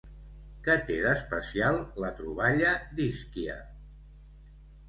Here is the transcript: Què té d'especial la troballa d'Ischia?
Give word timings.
Què 0.67 0.77
té 0.87 0.95
d'especial 1.03 1.77
la 2.05 2.11
troballa 2.21 2.73
d'Ischia? 3.01 3.63